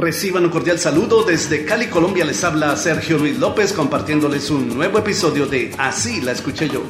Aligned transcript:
Reciban 0.00 0.46
un 0.46 0.50
cordial 0.50 0.78
saludo 0.78 1.24
desde 1.24 1.66
Cali, 1.66 1.88
Colombia. 1.88 2.24
Les 2.24 2.42
habla 2.42 2.74
Sergio 2.74 3.18
Luis 3.18 3.38
López 3.38 3.74
compartiéndoles 3.74 4.48
un 4.48 4.74
nuevo 4.74 4.98
episodio 4.98 5.44
de 5.44 5.74
Así 5.76 6.22
la 6.22 6.32
escuché 6.32 6.70
yo. 6.70 6.82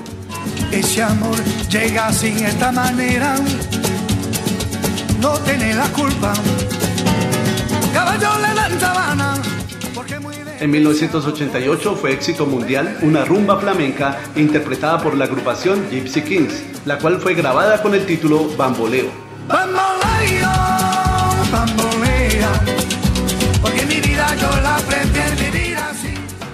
Ese 0.70 1.02
amor 1.02 1.36
llega 1.68 2.12
sin 2.12 2.38
esta 2.38 2.70
manera, 2.70 3.34
no 5.20 5.36
tiene 5.40 5.74
la 5.74 5.88
culpa. 5.88 6.32
Caballo 7.92 8.28
le 8.38 8.54
dan 8.54 8.78
sabana. 8.78 9.42
En 10.60 10.70
1988 10.70 11.96
fue 11.96 12.12
éxito 12.12 12.46
mundial 12.46 12.96
una 13.02 13.24
rumba 13.24 13.58
flamenca 13.58 14.20
interpretada 14.36 15.02
por 15.02 15.16
la 15.16 15.24
agrupación 15.24 15.90
Gypsy 15.90 16.22
Kings, 16.22 16.62
la 16.84 16.98
cual 16.98 17.20
fue 17.20 17.34
grabada 17.34 17.82
con 17.82 17.92
el 17.92 18.06
título 18.06 18.48
Bamboleo. 18.56 19.08
Bamboleo, 19.48 19.79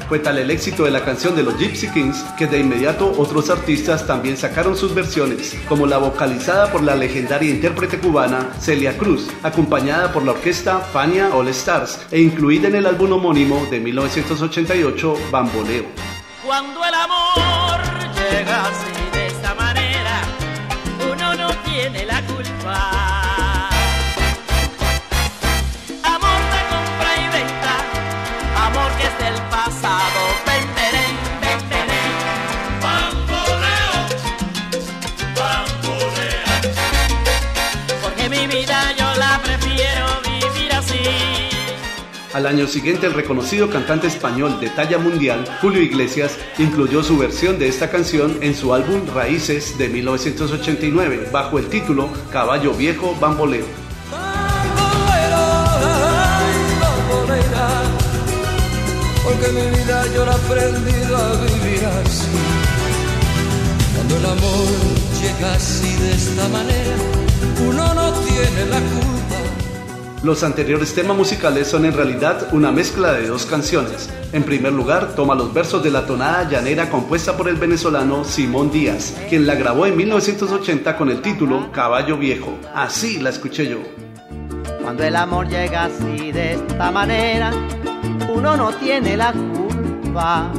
Fue 0.09 0.21
tal 0.21 0.39
el 0.39 0.51
éxito 0.53 0.85
de 0.85 0.93
la 0.93 1.05
canción 1.05 1.35
de 1.35 1.43
los 1.43 1.59
Gypsy 1.59 1.89
Kings 1.91 2.23
que 2.39 2.47
de 2.47 2.61
inmediato 2.61 3.13
otros 3.19 3.51
artistas 3.51 4.07
también 4.07 4.37
sacaron 4.37 4.77
sus 4.77 4.95
versiones, 4.95 5.57
como 5.69 5.87
la 5.87 5.99
vocalizada 5.99 6.71
por 6.71 6.83
la 6.83 6.95
legendaria 6.95 7.51
intérprete 7.51 7.99
cubana 7.99 8.51
Celia 8.61 8.97
Cruz, 8.97 9.29
acompañada 9.43 10.13
por 10.13 10.25
la 10.25 10.33
orquesta 10.33 10.79
Fania 10.79 11.35
All 11.35 11.49
Stars 11.49 11.99
e 12.13 12.21
incluida 12.21 12.69
en 12.69 12.77
el 12.77 12.87
álbum 12.87 13.13
homónimo 13.13 13.67
de 13.69 13.81
1988 13.81 15.15
Bamboleo. 15.33 15.87
Cuando 16.45 16.85
el 16.85 16.95
amor 16.95 17.66
del 29.19 29.35
pasado. 29.51 30.21
Bamboleo. 32.83 33.97
Porque 38.03 38.29
mi 38.29 38.47
vida 38.47 38.93
yo 38.99 39.07
la 39.19 39.41
prefiero 39.43 40.07
vivir 40.23 40.73
así. 40.73 41.01
Al 42.33 42.47
año 42.47 42.67
siguiente, 42.67 43.07
el 43.07 43.15
reconocido 43.15 43.71
cantante 43.71 44.07
español 44.07 44.61
de 44.61 44.69
talla 44.71 44.99
mundial, 44.99 45.45
Julio 45.61 45.81
Iglesias, 45.81 46.39
incluyó 46.59 47.03
su 47.03 47.17
versión 47.17 47.59
de 47.59 47.69
esta 47.69 47.91
canción 47.91 48.39
en 48.43 48.55
su 48.55 48.75
álbum 48.75 49.07
Raíces 49.15 49.79
de 49.79 49.89
1989, 49.89 51.29
bajo 51.33 51.59
el 51.59 51.69
título 51.69 52.11
Caballo 52.31 52.75
Viejo 52.75 53.17
Bamboleo. 53.19 53.86
Mi 59.53 59.77
vida 59.77 60.05
yo 60.15 60.25
la 60.25 60.33
he 60.33 60.35
aprendido 60.35 61.17
a 61.17 61.33
vivir 61.43 61.85
así. 61.85 62.29
Cuando 63.95 64.17
el 64.17 64.27
amor 64.27 64.67
llega 65.21 65.55
así 65.55 65.95
de 65.97 66.13
esta 66.13 66.49
manera, 66.49 66.97
uno 67.67 67.95
no 67.95 68.13
tiene 68.13 68.67
la 68.67 68.79
culpa. 68.79 69.37
Los 70.23 70.43
anteriores 70.43 70.95
temas 70.95 71.17
musicales 71.17 71.69
son 71.69 71.85
en 71.85 71.93
realidad 71.93 72.49
una 72.53 72.73
mezcla 72.73 73.13
de 73.13 73.29
dos 73.29 73.47
canciones. 73.47 74.11
En 74.33 74.43
primer 74.43 74.73
lugar, 74.73 75.15
toma 75.15 75.35
los 75.35 75.55
versos 75.55 75.85
de 75.85 75.91
la 75.91 76.07
tonada 76.07 76.49
llanera 76.49 76.91
compuesta 76.91 77.37
por 77.37 77.49
el 77.49 77.57
venezolano 77.57 78.25
Simón 78.25 78.71
Díaz, 78.71 79.15
quien 79.29 79.47
la 79.47 79.55
grabó 79.55 79.87
en 79.87 79.97
1980 79.97 80.97
con 80.97 81.11
el 81.11 81.23
título 81.23 81.71
Caballo 81.71 82.17
Viejo. 82.17 82.59
Así 82.75 83.21
la 83.21 83.31
escuché 83.31 83.69
yo. 83.69 83.79
Cuando 84.83 85.05
el 85.05 85.15
amor 85.17 85.49
llega 85.49 85.85
así 85.85 86.33
de 86.33 86.55
esta 86.55 86.91
manera, 86.91 87.53
uno 88.29 88.57
no 88.57 88.73
tiene 88.75 89.17
la 89.17 89.33
culpa. 89.33 90.51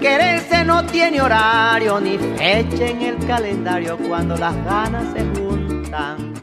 Quererse 0.00 0.64
no 0.64 0.84
tiene 0.84 1.20
horario 1.20 2.00
ni 2.00 2.18
fecha 2.18 2.86
en 2.86 3.02
el 3.02 3.26
calendario 3.26 3.96
cuando 3.96 4.36
las 4.36 4.54
ganas 4.64 5.04
se 5.14 5.24
juntan. 5.40 6.34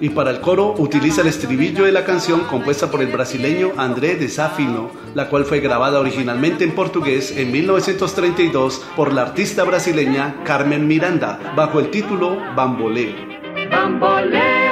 Y 0.00 0.10
para 0.10 0.30
el 0.30 0.40
coro 0.40 0.74
utiliza 0.78 1.22
el 1.22 1.28
estribillo 1.28 1.84
de 1.84 1.92
la 1.92 2.04
canción 2.04 2.40
compuesta 2.40 2.90
por 2.90 3.00
el 3.00 3.06
brasileño 3.06 3.72
André 3.76 4.16
de 4.16 4.28
Safino, 4.28 4.90
la 5.14 5.28
cual 5.28 5.44
fue 5.44 5.60
grabada 5.60 6.00
originalmente 6.00 6.64
en 6.64 6.72
portugués 6.72 7.36
en 7.36 7.50
1932 7.52 8.84
por 8.96 9.12
la 9.12 9.22
artista 9.22 9.64
brasileña 9.64 10.42
Carmen 10.44 10.86
Miranda, 10.86 11.54
bajo 11.56 11.80
el 11.80 11.90
título 11.90 12.36
Bamboleo. 12.54 13.14
Bamboleo, 13.70 14.63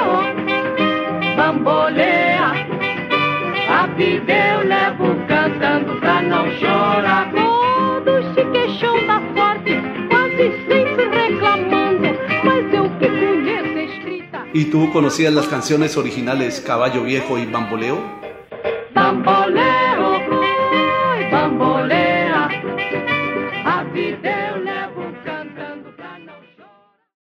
A 3.93 3.95
vida 3.95 4.33
eu 4.33 4.67
levo 4.67 5.15
cantando 5.27 5.99
pra 5.99 6.19
não 6.23 6.49
chorar. 6.53 7.31
Todos 7.31 8.25
se 8.33 8.43
queixam 8.45 9.05
da 9.05 9.21
sorte, 9.35 9.79
quase 10.09 10.51
sempre 10.67 11.05
reclamando. 11.09 12.17
Mas 12.43 12.73
eu 12.73 12.89
que 12.97 13.07
conheço 13.07 13.93
escrita. 13.93 14.47
¿Y 14.51 14.65
tú 14.71 14.91
conocías 14.91 15.31
las 15.31 15.47
canciones 15.47 15.95
originales 15.95 16.59
Caballo 16.59 17.03
Viejo 17.03 17.37
y 17.37 17.45
Bamboleo? 17.45 17.99
Bamboleo, 18.95 20.27